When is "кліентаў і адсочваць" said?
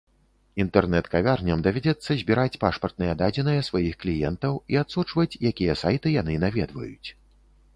4.05-5.29